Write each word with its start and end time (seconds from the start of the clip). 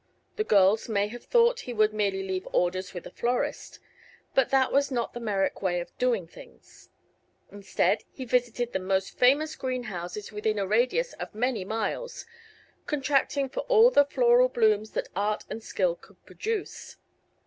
The 0.35 0.43
girls 0.43 0.89
may 0.89 1.09
have 1.09 1.25
thought 1.25 1.59
he 1.59 1.73
would 1.75 1.93
merely 1.93 2.23
leave 2.23 2.47
orders 2.51 2.91
with 2.91 3.05
a 3.05 3.11
florist; 3.11 3.77
but 4.33 4.49
that 4.49 4.71
was 4.71 4.89
not 4.89 5.13
the 5.13 5.19
Merrick 5.19 5.61
way 5.61 5.79
of 5.79 5.95
doing 5.99 6.25
things. 6.25 6.89
Instead, 7.51 8.03
he 8.11 8.25
visited 8.25 8.73
the 8.73 8.79
most 8.79 9.15
famous 9.19 9.55
greenhouses 9.55 10.31
within 10.31 10.57
a 10.57 10.65
radius 10.65 11.13
of 11.13 11.35
many 11.35 11.63
miles, 11.63 12.25
contracting 12.87 13.47
for 13.47 13.59
all 13.69 13.91
the 13.91 14.05
floral 14.05 14.49
blooms 14.49 14.89
that 14.93 15.09
art 15.15 15.45
and 15.51 15.61
skill 15.61 15.95
could 15.95 16.25
produce. 16.25 16.97